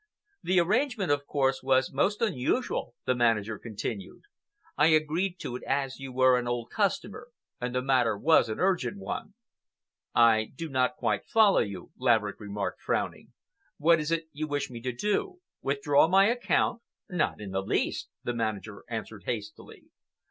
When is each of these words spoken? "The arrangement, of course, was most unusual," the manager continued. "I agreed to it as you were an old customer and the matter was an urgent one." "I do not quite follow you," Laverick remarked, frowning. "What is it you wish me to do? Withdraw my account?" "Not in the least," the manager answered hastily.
"The 0.41 0.59
arrangement, 0.59 1.11
of 1.11 1.27
course, 1.27 1.61
was 1.61 1.93
most 1.93 2.23
unusual," 2.23 2.95
the 3.05 3.13
manager 3.13 3.59
continued. 3.59 4.23
"I 4.75 4.87
agreed 4.87 5.37
to 5.41 5.55
it 5.57 5.61
as 5.67 5.99
you 5.99 6.11
were 6.11 6.39
an 6.39 6.47
old 6.47 6.71
customer 6.71 7.27
and 7.59 7.75
the 7.75 7.83
matter 7.83 8.17
was 8.17 8.49
an 8.49 8.59
urgent 8.59 8.97
one." 8.97 9.35
"I 10.15 10.53
do 10.55 10.69
not 10.69 10.95
quite 10.95 11.27
follow 11.27 11.59
you," 11.59 11.91
Laverick 11.99 12.39
remarked, 12.39 12.81
frowning. 12.81 13.33
"What 13.77 13.99
is 13.99 14.09
it 14.09 14.25
you 14.33 14.47
wish 14.47 14.71
me 14.71 14.81
to 14.81 14.91
do? 14.91 15.39
Withdraw 15.61 16.07
my 16.07 16.25
account?" 16.25 16.81
"Not 17.07 17.39
in 17.39 17.51
the 17.51 17.61
least," 17.61 18.09
the 18.23 18.33
manager 18.33 18.83
answered 18.89 19.25
hastily. 19.27 19.83